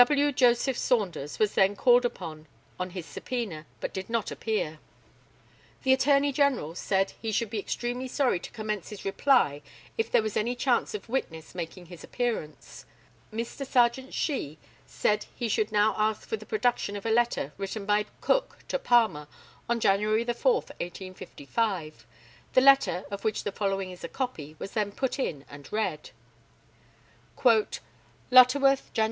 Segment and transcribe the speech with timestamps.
[0.03, 0.31] W.
[0.31, 2.47] JOSEPH SAUNDERS was then called up on
[2.91, 4.79] his subpœna, but did not appear.
[5.83, 9.61] The ATTORNEY GENERAL said he should be extremely sorry to commence his reply
[9.99, 12.87] if there was any chance of witness making his appearance.
[13.31, 13.63] Mr.
[13.63, 18.07] Serjeant SHEE said he should now ask for the production of a letter written by
[18.21, 19.27] Cook to Palmer
[19.69, 19.99] on Jan.
[19.99, 22.07] 4, 1855.
[22.53, 26.09] The letter, of which the following is a copy, was then put in and read:
[28.31, 28.99] "Lutterworth, Jan.